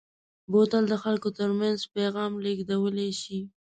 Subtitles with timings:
[0.51, 3.39] بوتل د خلکو ترمنځ پیغام لېږدولی شي.